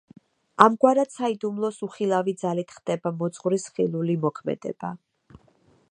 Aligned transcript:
ამგვარად 0.63 1.11
საიდუმლოს 1.15 1.77
უხილავი 1.87 2.35
ძალით 2.45 2.73
ხდება 2.79 3.13
მოძღვრის 3.21 3.67
ხილული 3.77 4.17
მოქმედება. 4.25 4.95